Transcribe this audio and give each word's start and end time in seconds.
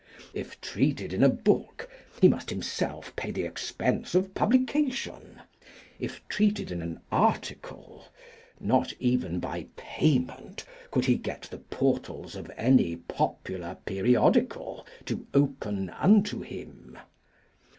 If 0.33 0.59
treated 0.61 1.13
in 1.13 1.21
a 1.21 1.29
book, 1.29 1.87
he 2.19 2.27
must 2.27 2.49
himself 2.49 3.15
pay 3.15 3.29
the 3.29 3.43
expense 3.43 4.15
of 4.15 4.33
publication; 4.33 5.39
if 5.99 6.27
treated 6.27 6.71
in 6.71 6.81
an 6.81 7.01
article, 7.11 8.05
not 8.59 8.93
even 8.99 9.39
by 9.39 9.67
payment 9.75 10.65
could 10.89 11.05
he 11.05 11.17
get 11.17 11.43
the 11.43 11.59
portals 11.59 12.35
of 12.35 12.49
any 12.57 12.95
popular 12.95 13.77
periodical 13.85 14.87
to 15.05 15.27
open 15.35 15.91
unto 15.91 16.41
him. 16.41 16.97